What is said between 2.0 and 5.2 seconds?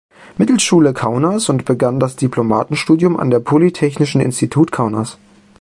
Diplomstudium an dem Polytechnischen Institut Kaunas.